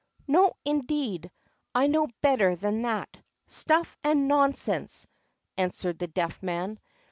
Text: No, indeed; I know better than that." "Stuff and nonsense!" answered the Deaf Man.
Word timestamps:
No, 0.27 0.53
indeed; 0.65 1.29
I 1.75 1.85
know 1.85 2.07
better 2.23 2.55
than 2.55 2.81
that." 2.81 3.15
"Stuff 3.45 3.95
and 4.03 4.27
nonsense!" 4.27 5.05
answered 5.59 5.99
the 5.99 6.07
Deaf 6.07 6.41
Man. 6.41 6.79